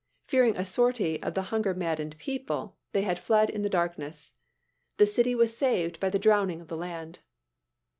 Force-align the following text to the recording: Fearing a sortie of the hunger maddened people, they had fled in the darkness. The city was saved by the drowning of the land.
Fearing 0.25 0.57
a 0.57 0.65
sortie 0.65 1.21
of 1.21 1.35
the 1.35 1.43
hunger 1.53 1.75
maddened 1.75 2.17
people, 2.17 2.75
they 2.91 3.03
had 3.03 3.19
fled 3.19 3.51
in 3.51 3.61
the 3.61 3.69
darkness. 3.69 4.33
The 4.97 5.05
city 5.05 5.35
was 5.35 5.55
saved 5.55 5.99
by 5.99 6.09
the 6.09 6.17
drowning 6.17 6.59
of 6.59 6.69
the 6.69 6.75
land. 6.77 7.19